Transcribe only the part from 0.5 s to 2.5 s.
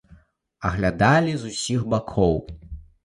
Аглядалі з усіх бакоў.